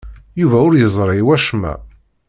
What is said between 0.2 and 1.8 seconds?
Yuba ur yeẓri acemma.